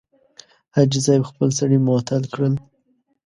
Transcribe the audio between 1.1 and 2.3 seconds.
خپل سړي معطل